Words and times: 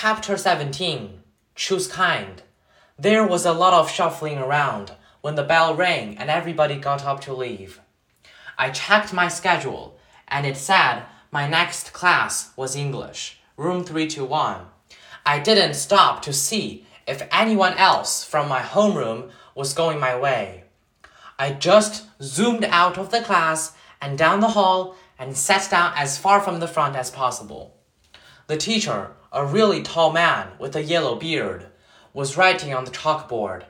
Chapter 0.00 0.36
17 0.36 1.24
Choose 1.56 1.88
Kind. 1.88 2.42
There 2.96 3.26
was 3.26 3.44
a 3.44 3.52
lot 3.52 3.74
of 3.74 3.90
shuffling 3.90 4.38
around 4.38 4.92
when 5.22 5.34
the 5.34 5.42
bell 5.42 5.74
rang 5.74 6.16
and 6.18 6.30
everybody 6.30 6.76
got 6.76 7.04
up 7.04 7.20
to 7.22 7.34
leave. 7.34 7.80
I 8.56 8.70
checked 8.70 9.12
my 9.12 9.26
schedule 9.26 9.98
and 10.28 10.46
it 10.46 10.56
said 10.56 11.02
my 11.32 11.48
next 11.48 11.92
class 11.92 12.52
was 12.56 12.76
English, 12.76 13.40
room 13.56 13.82
321. 13.82 14.66
I 15.26 15.40
didn't 15.40 15.74
stop 15.74 16.22
to 16.22 16.32
see 16.32 16.86
if 17.08 17.26
anyone 17.32 17.76
else 17.76 18.22
from 18.22 18.48
my 18.48 18.60
homeroom 18.60 19.32
was 19.56 19.74
going 19.74 19.98
my 19.98 20.16
way. 20.16 20.62
I 21.40 21.50
just 21.50 22.06
zoomed 22.22 22.62
out 22.66 22.98
of 22.98 23.10
the 23.10 23.22
class 23.22 23.72
and 24.00 24.16
down 24.16 24.38
the 24.38 24.54
hall 24.54 24.94
and 25.18 25.36
sat 25.36 25.68
down 25.68 25.92
as 25.96 26.18
far 26.18 26.40
from 26.40 26.60
the 26.60 26.68
front 26.68 26.94
as 26.94 27.10
possible. 27.10 27.74
The 28.46 28.56
teacher, 28.56 29.10
a 29.32 29.44
really 29.44 29.82
tall 29.82 30.12
man 30.12 30.48
with 30.58 30.74
a 30.74 30.82
yellow 30.82 31.14
beard, 31.16 31.66
was 32.12 32.36
writing 32.36 32.72
on 32.72 32.84
the 32.84 32.90
chalkboard. 32.90 33.64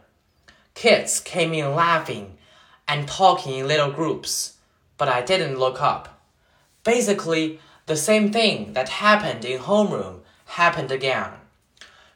Kids 0.74 1.20
came 1.20 1.52
in 1.52 1.74
laughing 1.74 2.38
and 2.86 3.08
talking 3.08 3.58
in 3.58 3.68
little 3.68 3.90
groups, 3.90 4.56
but 4.96 5.08
I 5.08 5.22
didn't 5.22 5.58
look 5.58 5.82
up. 5.82 6.20
Basically, 6.84 7.60
the 7.86 7.96
same 7.96 8.32
thing 8.32 8.72
that 8.74 8.88
happened 8.88 9.44
in 9.44 9.60
homeroom 9.60 10.20
happened 10.44 10.90
again. 10.90 11.30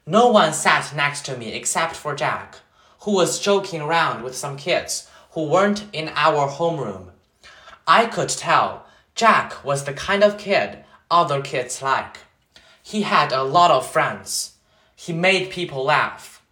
No 0.07 0.29
one 0.29 0.53
sat 0.53 0.95
next 0.95 1.25
to 1.27 1.37
me 1.37 1.53
except 1.53 1.97
for 1.97 2.15
Jack, 2.15 2.57
who 3.01 3.13
was 3.13 3.41
joking 3.41 3.81
around 3.81 4.23
with 4.23 4.37
some 4.37 4.57
kids 4.57 5.09
who 5.33 5.49
weren't 5.49 5.85
in 5.93 6.11
our 6.15 6.49
homeroom. 6.49 7.11
I 7.87 8.07
could 8.07 8.29
tell 8.29 8.87
Jack 9.15 9.65
was 9.65 9.85
the 9.85 9.93
kind 9.93 10.23
of 10.23 10.39
kid 10.39 10.85
other 11.11 11.41
kids 11.41 11.83
like. 11.83 12.19
He 12.83 13.03
had 13.03 13.33
a 13.33 13.45
lot 13.45 13.71
of 13.71 13.91
friends. 13.91 14.57
He 14.97 15.13
made 15.13 15.51
people 15.51 15.85
laugh. 15.85 16.43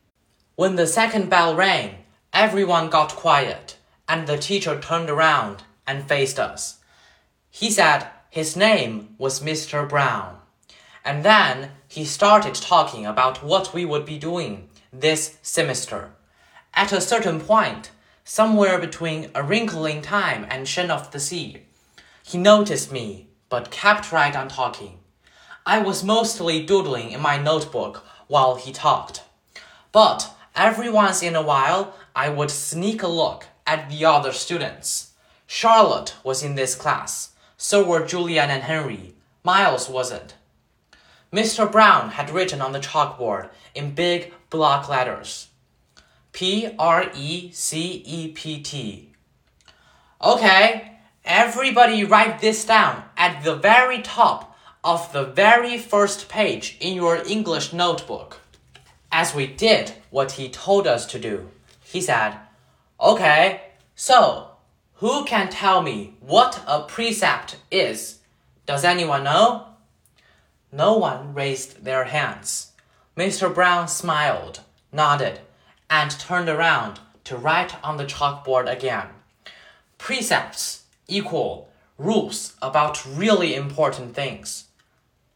When 0.57 0.77
the 0.77 0.87
second 0.87 1.29
bell 1.29 1.55
rang, 1.55 2.05
everyone 2.33 2.91
got 2.91 3.17
quiet, 3.17 3.77
and 4.09 4.27
the 4.27 4.39
teacher 4.39 4.81
turned 4.81 5.11
around 5.11 5.65
and 5.87 6.09
faced 6.09 6.39
us. 6.39 6.79
He 7.51 7.71
said 7.71 8.07
his 8.31 8.57
name 8.57 9.17
was 9.19 9.41
Mr. 9.41 9.89
Browne. 9.89 10.39
And 11.05 11.25
then 11.25 11.73
he 11.89 12.05
started 12.05 12.55
talking 12.55 13.05
about 13.05 13.43
what 13.43 13.75
we 13.75 13.85
would 13.85 14.07
be 14.07 14.19
doing 14.19 14.69
this 14.93 15.39
semester. 15.43 16.13
At 16.73 16.93
a 16.93 17.01
certain 17.01 17.41
point, 17.41 17.91
somewhere 18.23 18.79
between 18.79 19.31
A 19.35 19.43
Wrinkle 19.43 19.87
in 19.87 20.01
Time 20.01 20.47
and 20.49 20.69
Shen 20.69 20.91
of 20.91 21.11
the 21.11 21.19
Sea, 21.19 21.63
he 22.23 22.39
noticed 22.39 22.93
me, 22.93 23.29
but 23.49 23.73
kept 23.73 24.13
right 24.13 24.37
on 24.37 24.47
talking. 24.49 25.00
I 25.71 25.79
was 25.79 26.03
mostly 26.03 26.67
doodling 26.67 27.13
in 27.13 27.21
my 27.21 27.37
notebook 27.37 28.05
while 28.27 28.57
he 28.57 28.73
talked. 28.73 29.23
But 29.93 30.35
every 30.57 30.91
once 30.91 31.23
in 31.23 31.37
a 31.37 31.43
while, 31.43 31.95
I 32.13 32.29
would 32.29 32.51
sneak 32.51 33.05
a 33.05 33.07
look 33.07 33.47
at 33.69 33.89
the 33.89 34.05
other 34.05 34.33
students. 34.33 35.13
Charlotte 35.47 36.17
was 36.25 36.43
in 36.43 36.57
this 36.57 36.75
class, 36.75 37.35
so 37.57 37.85
were 37.85 38.05
Julian 38.05 38.51
and 38.51 38.65
Henry. 38.65 39.15
Miles 39.45 39.89
wasn't. 39.89 40.35
Mr. 41.33 41.71
Browne 41.71 42.11
had 42.11 42.31
written 42.31 42.61
on 42.61 42.73
the 42.73 42.81
chalkboard 42.81 43.49
in 43.73 43.95
big 43.95 44.35
block 44.51 44.89
letters 44.89 45.51
P 46.33 46.75
R 46.81 47.13
E 47.15 47.53
C 47.53 48.03
E 48.05 48.33
P 48.33 48.61
T. 48.61 49.13
Okay, 50.21 50.99
everybody 51.25 52.03
write 52.03 52.41
this 52.41 52.65
down 52.65 53.05
at 53.17 53.45
the 53.45 53.55
very 53.55 54.03
top 54.03 54.50
of 54.83 55.13
the 55.13 55.25
very 55.25 55.77
first 55.77 56.29
page 56.29 56.77
in 56.81 56.95
your 56.95 57.23
English 57.27 57.73
notebook. 57.73 58.39
As 59.13 59.35
we 59.35 59.47
did 59.47 59.93
what 60.11 60.33
he 60.33 60.49
told 60.49 60.87
us 60.87 61.05
to 61.07 61.19
do, 61.19 61.51
he 61.83 62.01
said, 62.01 62.37
Okay, 63.01 63.61
so 63.95 64.51
who 64.95 65.25
can 65.25 65.49
tell 65.51 65.83
me 65.83 66.15
what 66.21 66.63
a 66.67 66.83
precept 66.83 67.57
is? 67.71 68.19
Does 68.67 68.85
anyone 68.85 69.25
know? 69.25 69.67
No 70.73 70.97
one 70.97 71.35
raised 71.35 71.85
their 71.85 72.05
hands. 72.05 72.73
Mr. 73.17 73.53
Browne 73.53 73.89
smiled, 73.89 74.61
nodded, 74.93 75.41
and 75.91 76.11
turned 76.13 76.49
around 76.49 77.01
to 77.25 77.37
write 77.37 77.75
on 77.85 77.97
the 77.97 78.05
chalkboard 78.05 78.71
again. 78.71 79.09
Precepts 79.99 80.85
equal 81.09 81.69
rules 81.99 82.55
about 82.63 83.05
really 83.05 83.55
important 83.55 84.15
things. 84.15 84.69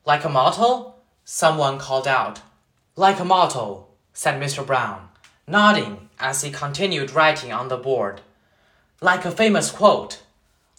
Like 0.06 0.24
a 0.24 0.28
motto? 0.28 0.96
Someone 1.24 1.78
called 1.78 2.06
out. 2.06 2.42
Like 2.94 3.20
a 3.20 3.24
motto, 3.24 3.86
said 4.12 4.38
Mr. 4.38 4.64
Browne, 4.64 5.08
nodding 5.46 6.10
as 6.20 6.42
he 6.42 6.50
continued 6.50 7.12
writing 7.12 7.54
on 7.54 7.68
the 7.68 7.78
board. 7.78 8.20
Like 9.00 9.24
a 9.24 9.30
famous 9.30 9.70
quote. 9.70 10.22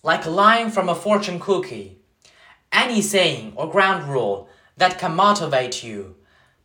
Like 0.03 0.25
a 0.25 0.29
line 0.29 0.69
from 0.69 0.89
a 0.89 0.93
fortune 0.93 1.39
cookie. 1.39 1.97
Any 2.71 3.01
saying 3.01 3.53
or 3.55 3.67
ground 3.67 4.07
rule 4.07 4.47
that 4.77 4.99
can 4.99 5.15
motivate 5.15 5.83
you. 5.83 6.15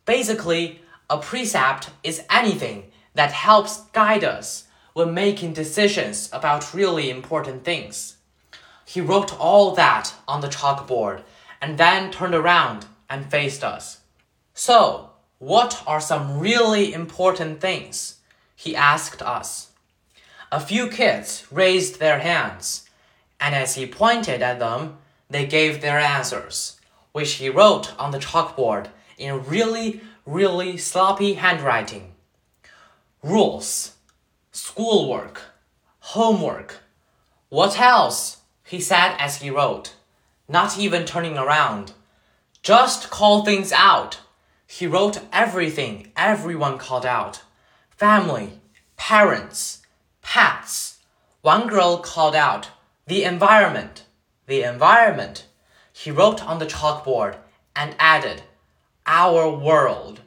Basically, 0.05 0.81
a 1.09 1.17
precept 1.17 1.89
is 2.03 2.23
anything 2.29 2.91
that 3.15 3.31
helps 3.31 3.85
guide 3.91 4.23
us 4.23 4.67
when 4.93 5.15
making 5.15 5.53
decisions 5.53 6.29
about 6.31 6.75
really 6.75 7.09
important 7.09 7.63
things. 7.63 8.17
He 8.85 9.01
wrote 9.01 9.35
all 9.39 9.73
that 9.73 10.13
on 10.27 10.41
the 10.41 10.47
chalkboard 10.47 11.23
and 11.61 11.77
then 11.77 12.11
turned 12.11 12.35
around 12.35 12.87
and 13.09 13.29
faced 13.29 13.63
us. 13.63 13.99
So, 14.53 15.11
what 15.37 15.83
are 15.85 16.01
some 16.01 16.39
really 16.39 16.93
important 16.93 17.61
things? 17.61 18.17
He 18.55 18.75
asked 18.75 19.21
us. 19.21 19.71
A 20.51 20.59
few 20.59 20.87
kids 20.87 21.45
raised 21.51 21.99
their 21.99 22.19
hands, 22.19 22.89
and 23.39 23.55
as 23.55 23.75
he 23.75 23.85
pointed 23.85 24.41
at 24.41 24.59
them, 24.59 24.97
they 25.29 25.45
gave 25.45 25.81
their 25.81 25.99
answers, 25.99 26.79
which 27.11 27.33
he 27.33 27.49
wrote 27.49 27.97
on 27.97 28.11
the 28.11 28.19
chalkboard 28.19 28.87
in 29.17 29.45
really, 29.45 30.01
really 30.25 30.77
sloppy 30.77 31.33
handwriting. 31.33 32.13
Rules, 33.23 33.93
schoolwork, 34.51 35.41
homework. 35.99 36.79
What 37.49 37.79
else? 37.79 38.37
he 38.63 38.79
said 38.79 39.15
as 39.19 39.41
he 39.41 39.49
wrote 39.49 39.95
not 40.51 40.77
even 40.77 41.05
turning 41.05 41.37
around. 41.37 41.93
Just 42.61 43.09
call 43.09 43.45
things 43.45 43.71
out. 43.71 44.19
He 44.67 44.85
wrote 44.85 45.19
everything 45.31 46.11
everyone 46.15 46.77
called 46.77 47.05
out 47.05 47.41
family, 47.89 48.59
parents, 48.97 49.81
pets. 50.21 50.97
One 51.41 51.67
girl 51.67 51.99
called 51.99 52.35
out 52.35 52.69
the 53.07 53.23
environment, 53.23 54.05
the 54.47 54.63
environment. 54.63 55.45
He 55.93 56.11
wrote 56.11 56.43
on 56.43 56.59
the 56.59 56.65
chalkboard 56.65 57.37
and 57.75 57.95
added 57.99 58.41
our 59.05 59.49
world. 59.49 60.21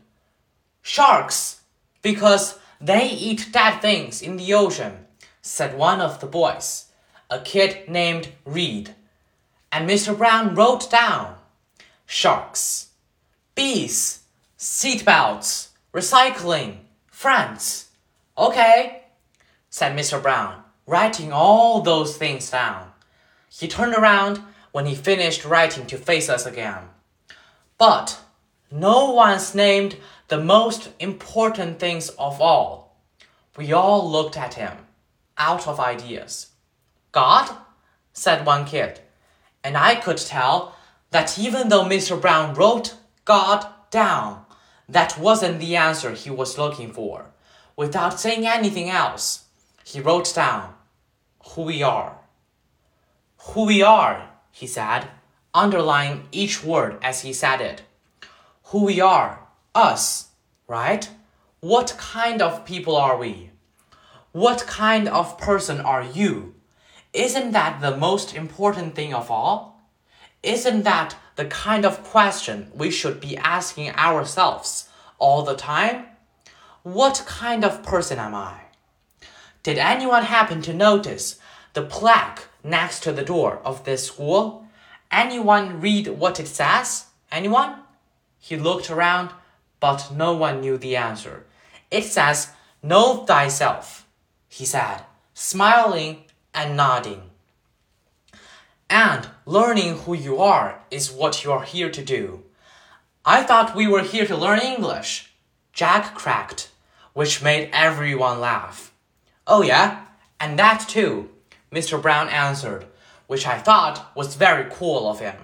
Sharks, 0.83 1.61
because 2.01 2.59
they 2.81 3.09
eat 3.09 3.49
dead 3.53 3.81
things 3.81 4.23
in 4.23 4.37
the 4.37 4.55
ocean, 4.55 5.07
said 5.43 5.77
one 5.77 6.01
of 6.01 6.21
the 6.21 6.27
boys, 6.27 6.87
a 7.31 7.41
kid 7.41 7.89
named 7.89 8.29
Reed 8.45 8.95
and 9.75 9.91
Mr. 9.91 10.17
Browne 10.17 10.55
wrote 10.55 10.89
down 10.89 11.35
sharks, 12.07 12.91
bees, 13.57 14.21
seatbelts, 14.57 15.71
recycling, 15.93 16.77
friends. 17.09 17.89
Okay, 18.39 19.03
said 19.71 19.99
Mr. 19.99 20.23
Browne, 20.23 20.63
writing 20.87 21.33
all 21.33 21.81
those 21.81 22.17
things 22.17 22.49
down. 22.51 22.93
He 23.49 23.67
turned 23.67 23.97
around 23.97 24.41
when 24.71 24.87
he 24.87 24.95
finished 24.95 25.45
writing 25.45 25.87
to 25.87 25.99
face 25.99 26.29
us 26.29 26.47
again. 26.47 26.84
But 27.77 28.21
no 28.71 29.11
one's 29.11 29.57
named 29.57 29.97
the 30.29 30.41
most 30.41 30.91
important 31.01 31.81
things 31.81 32.10
of 32.10 32.41
all. 32.41 32.97
We 33.57 33.72
all 33.72 34.09
looked 34.09 34.37
at 34.37 34.54
him, 34.54 34.77
out 35.37 35.66
of 35.66 35.81
ideas. 35.81 36.51
God? 37.10 37.51
said 38.13 38.47
one 38.47 38.65
kid 38.65 39.01
and 39.65 39.78
I 39.78 39.95
could 39.97 40.19
tell 40.19 40.77
that 41.11 41.39
even 41.39 41.71
though 41.71 41.84
Mr. 41.84 42.21
Browne 42.21 42.55
wrote 42.55 42.95
God 43.25 43.66
down, 43.91 44.45
that 44.89 45.19
wasn't 45.19 45.59
the 45.59 45.75
answer 45.75 46.13
he 46.13 46.31
was 46.31 46.59
looking 46.59 46.93
for. 46.93 47.31
Without 47.75 48.21
saying 48.21 48.47
anything 48.47 48.91
else, 48.91 49.47
he 49.83 50.01
wrote 50.01 50.33
down 50.34 50.75
who 51.49 51.63
we 51.63 51.83
are. 51.83 52.19
Who 53.39 53.65
we 53.65 53.83
are, 53.83 54.31
he 54.53 54.66
said, 54.66 55.09
underlining 55.55 56.28
each 56.31 56.63
word 56.63 56.99
as 57.03 57.22
he 57.22 57.33
said 57.33 57.60
it. 57.60 57.83
Who 58.65 58.84
we 58.84 59.01
are, 59.01 59.47
us, 59.75 60.28
right? 60.69 61.09
What 61.60 61.97
kind 61.99 62.43
of 62.43 62.65
people 62.67 62.97
are 62.97 63.17
we? 63.17 63.51
What 64.33 64.67
kind 64.67 65.09
of 65.09 65.39
person 65.39 65.81
are 65.81 66.03
you? 66.03 66.55
Isn't 67.15 67.53
that 67.53 67.81
the 67.81 67.97
most 67.97 68.34
important 68.34 68.97
thing 68.97 69.15
of 69.15 69.31
all? 69.31 69.81
Isn't 70.43 70.83
that 70.83 71.15
the 71.37 71.45
kind 71.45 71.84
of 71.84 72.03
question 72.03 72.72
we 72.75 72.91
should 72.91 73.21
be 73.21 73.37
asking 73.37 73.91
ourselves 73.91 74.89
all 75.21 75.43
the 75.43 75.55
time? 75.55 76.07
What 76.83 77.22
kind 77.25 77.65
of 77.65 77.84
person 77.84 78.19
am 78.19 78.34
I? 78.34 78.63
Did 79.63 79.78
anyone 79.78 80.25
happen 80.25 80.61
to 80.63 80.75
notice 80.75 81.39
the 81.72 81.83
plaque 81.83 82.49
next 82.65 83.05
to 83.05 83.13
the 83.13 83.25
door 83.25 83.60
of 83.65 83.84
this 83.84 84.09
school? 84.09 84.67
Anyone 85.13 85.81
read 85.81 86.09
what 86.09 86.41
it 86.41 86.49
says? 86.49 87.07
Anyone? 87.31 87.77
He 88.41 88.57
looked 88.57 88.91
around, 88.91 89.31
but 89.78 90.10
no 90.13 90.34
one 90.34 90.60
knew 90.60 90.77
the 90.77 90.97
answer. 90.97 91.47
It 91.93 92.05
says, 92.05 92.49
Know 92.83 93.25
thyself, 93.25 94.07
he 94.49 94.65
said, 94.65 95.03
smiling 95.33 96.23
and 96.54 96.77
nodding. 96.77 97.22
And 98.89 99.28
learning 99.45 99.98
who 99.98 100.15
you 100.15 100.41
are 100.41 100.80
is 100.91 101.10
what 101.10 101.45
you 101.45 101.53
are 101.53 101.65
here 101.65 101.91
to 101.91 102.04
do. 102.04 102.45
I 103.24 103.42
thought 103.42 103.74
we 103.74 103.86
were 103.86 104.03
here 104.03 104.27
to 104.27 104.36
learn 104.36 104.60
English. 104.60 105.33
Jack 105.72 106.15
cracked, 106.15 106.71
which 107.12 107.42
made 107.42 107.71
everyone 107.72 108.41
laugh. 108.41 108.92
Oh, 109.47 109.62
yeah, 109.62 110.04
and 110.39 110.59
that 110.59 110.86
too, 110.89 111.30
Mr. 111.72 112.01
Browne 112.01 112.28
answered, 112.28 112.86
which 113.27 113.47
I 113.47 113.59
thought 113.59 114.15
was 114.15 114.36
very 114.36 114.71
cool 114.71 115.09
of 115.09 115.21
him. 115.21 115.36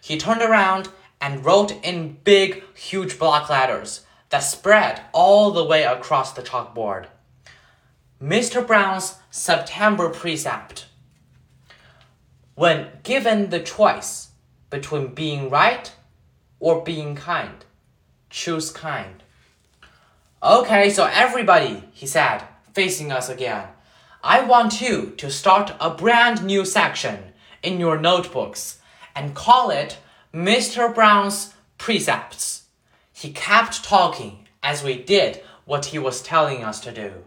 He 0.00 0.18
turned 0.18 0.42
around 0.42 0.88
and 1.20 1.44
wrote 1.44 1.72
in 1.84 2.18
big, 2.24 2.64
huge 2.74 3.18
block 3.18 3.48
letters 3.48 4.04
that 4.30 4.40
spread 4.40 5.00
all 5.12 5.52
the 5.52 5.64
way 5.64 5.84
across 5.84 6.32
the 6.32 6.42
chalkboard. 6.42 7.06
Mr. 8.20 8.66
Browne's 8.66 9.14
September 9.34 10.10
precept. 10.10 10.84
When 12.54 12.88
given 13.02 13.48
the 13.48 13.60
choice 13.60 14.28
between 14.68 15.14
being 15.14 15.48
right 15.48 15.90
or 16.60 16.84
being 16.84 17.16
kind, 17.16 17.64
choose 18.28 18.70
kind. 18.70 19.22
Okay, 20.42 20.90
so 20.90 21.06
everybody, 21.10 21.82
he 21.94 22.06
said, 22.06 22.42
facing 22.74 23.10
us 23.10 23.30
again, 23.30 23.68
I 24.22 24.42
want 24.42 24.82
you 24.82 25.14
to 25.16 25.30
start 25.30 25.72
a 25.80 25.88
brand 25.88 26.44
new 26.44 26.66
section 26.66 27.32
in 27.62 27.80
your 27.80 27.98
notebooks 27.98 28.80
and 29.16 29.34
call 29.34 29.70
it 29.70 29.96
Mr. 30.34 30.94
Browne's 30.94 31.54
Precepts. 31.78 32.64
He 33.14 33.32
kept 33.32 33.82
talking 33.82 34.46
as 34.62 34.84
we 34.84 35.02
did 35.02 35.42
what 35.64 35.86
he 35.86 35.98
was 35.98 36.20
telling 36.20 36.62
us 36.62 36.80
to 36.80 36.92
do. 36.92 37.24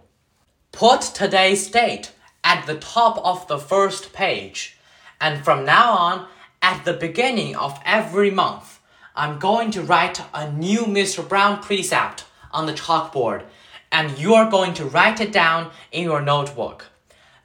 Put 0.76 1.00
today's 1.00 1.72
date 1.72 2.12
at 2.44 2.68
the 2.68 2.76
top 2.76 3.18
of 3.24 3.48
the 3.48 3.58
first 3.58 4.12
page, 4.12 4.78
and 5.22 5.42
from 5.42 5.64
now 5.64 5.94
on, 5.94 6.28
at 6.62 6.84
the 6.84 6.92
beginning 6.92 7.56
of 7.56 7.80
every 7.86 8.30
month, 8.30 8.82
I'm 9.16 9.40
going 9.40 9.72
to 9.72 9.82
write 9.82 10.22
a 10.34 10.52
new 10.52 10.82
Mr. 10.82 11.26
Browne 11.26 11.62
precept 11.62 12.26
on 12.52 12.66
the 12.66 12.74
chalkboard 12.74 13.46
and 13.90 14.20
you 14.20 14.34
are 14.34 14.52
going 14.52 14.74
to 14.74 14.84
write 14.84 15.22
it 15.22 15.32
down 15.32 15.72
in 15.94 16.04
your 16.04 16.22
notebook. 16.22 16.88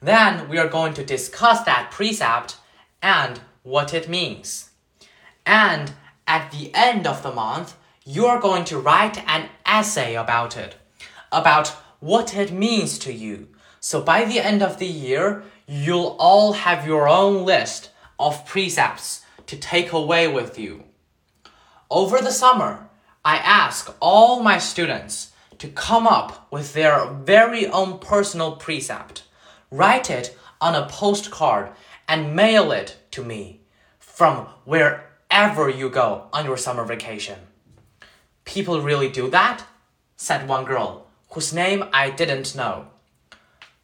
Then 0.01 0.49
we 0.49 0.57
are 0.57 0.67
going 0.67 0.93
to 0.95 1.05
discuss 1.05 1.63
that 1.63 1.89
precept 1.89 2.57
and 3.01 3.39
what 3.63 3.93
it 3.93 4.09
means. 4.09 4.71
And 5.45 5.93
at 6.27 6.51
the 6.51 6.69
end 6.73 7.07
of 7.07 7.23
the 7.23 7.31
month, 7.31 7.77
you 8.03 8.25
are 8.25 8.41
going 8.41 8.65
to 8.65 8.77
write 8.77 9.25
an 9.25 9.47
essay 9.65 10.15
about 10.15 10.57
it, 10.57 10.75
about 11.31 11.73
what 12.01 12.35
it 12.35 12.51
means 12.51 12.99
to 12.99 13.13
you. 13.13 13.47
So 13.79 14.01
by 14.01 14.25
the 14.25 14.39
end 14.39 14.61
of 14.61 14.77
the 14.77 14.87
year, 14.87 15.43
you'll 15.65 16.17
all 16.19 16.53
have 16.53 16.85
your 16.85 17.07
own 17.07 17.45
list 17.45 17.91
of 18.19 18.45
precepts 18.45 19.23
to 19.47 19.55
take 19.55 19.93
away 19.93 20.27
with 20.27 20.59
you. 20.59 20.83
Over 21.89 22.19
the 22.19 22.31
summer, 22.31 22.89
I 23.23 23.37
ask 23.37 23.95
all 24.01 24.41
my 24.41 24.57
students 24.57 25.31
to 25.59 25.67
come 25.67 26.07
up 26.07 26.47
with 26.51 26.73
their 26.73 27.05
very 27.05 27.67
own 27.67 27.99
personal 27.99 28.55
precept. 28.55 29.23
Write 29.69 30.09
it 30.09 30.37
on 30.59 30.73
a 30.73 30.87
postcard 30.87 31.71
and 32.07 32.35
mail 32.35 32.71
it 32.71 32.97
to 33.11 33.23
me 33.23 33.61
from 33.99 34.47
wherever 34.65 35.69
you 35.69 35.89
go 35.89 36.27
on 36.33 36.45
your 36.45 36.57
summer 36.57 36.83
vacation. 36.83 37.39
People 38.43 38.81
really 38.81 39.09
do 39.09 39.29
that? 39.29 39.63
said 40.17 40.47
one 40.47 40.65
girl, 40.65 41.07
whose 41.31 41.53
name 41.53 41.85
I 41.93 42.09
didn't 42.09 42.55
know. 42.55 42.87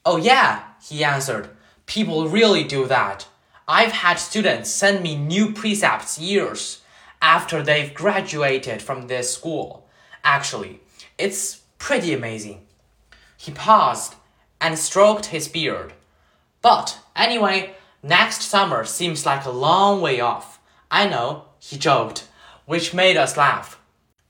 Oh, 0.06 0.18
yeah, 0.18 0.64
he 0.82 1.04
answered. 1.04 1.50
People 1.86 2.30
really 2.30 2.64
do 2.64 2.86
that. 2.88 3.28
I've 3.68 3.92
had 3.92 4.20
students 4.20 4.70
send 4.70 5.04
me 5.04 5.16
new 5.16 5.52
precepts 5.54 6.20
years 6.20 6.82
after 7.22 7.62
they've 7.62 7.94
graduated 7.94 8.82
from 8.82 9.08
this 9.08 9.34
school. 9.34 9.88
Actually, 10.24 10.80
it's 11.18 11.62
pretty 11.78 12.14
amazing. 12.14 12.62
He 13.38 13.52
paused 13.52 14.16
and 14.60 14.78
stroked 14.78 15.28
his 15.28 15.48
beard. 15.48 15.94
But 16.62 17.00
anyway, 17.16 17.76
next 18.04 18.42
summer 18.42 18.84
seems 18.84 19.26
like 19.26 19.46
a 19.46 19.52
long 19.52 20.02
way 20.02 20.20
off. 20.20 20.60
I 20.90 21.08
know, 21.08 21.46
he 21.60 21.78
joked, 21.78 22.28
which 22.66 22.94
made 22.94 23.18
us 23.18 23.38
laugh. 23.38 23.80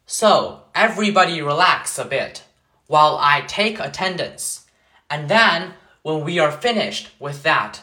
So 0.06 0.64
everybody 0.76 1.42
relax 1.42 1.98
a 1.98 2.06
bit 2.06 2.44
while 2.88 3.18
I 3.22 3.42
take 3.42 3.80
attendance. 3.80 4.66
And 5.10 5.30
then, 5.30 5.74
when 6.02 6.24
we 6.24 6.40
are 6.40 6.52
finished 6.52 7.10
with 7.20 7.44
that, 7.44 7.82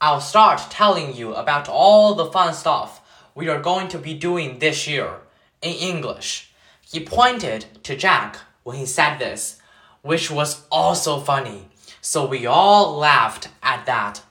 I'll 0.00 0.20
start 0.20 0.70
telling 0.70 1.14
you 1.14 1.34
about 1.34 1.68
all 1.68 2.14
the 2.14 2.26
fun 2.26 2.52
stuff 2.52 3.00
we 3.34 3.48
are 3.48 3.60
going 3.60 3.88
to 3.88 3.98
be 3.98 4.14
doing 4.14 4.58
this 4.58 4.86
year 4.88 5.20
in 5.62 5.74
English. 5.74 6.50
He 6.80 7.00
pointed 7.00 7.66
to 7.84 7.96
Jack 7.96 8.38
when 8.62 8.76
he 8.76 8.86
said 8.86 9.18
this, 9.18 9.60
which 10.02 10.30
was 10.30 10.66
also 10.70 11.20
funny, 11.20 11.68
so 12.00 12.26
we 12.26 12.46
all 12.46 12.96
laughed 12.96 13.48
at 13.62 13.84
that. 13.86 14.22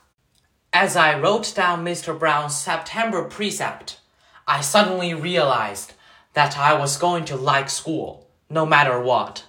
As 0.74 0.96
I 0.96 1.20
wrote 1.20 1.54
down 1.56 1.86
Mr. 1.86 2.18
Browne's 2.18 2.58
September 2.58 3.24
precept, 3.24 4.00
I 4.48 4.62
suddenly 4.62 5.14
realized 5.14 5.94
that 6.34 6.58
I 6.58 6.74
was 6.74 6.98
going 6.98 7.26
to 7.26 7.36
like 7.36 7.70
school, 7.70 8.28
no 8.50 8.66
matter 8.66 9.00
what. 9.00 9.46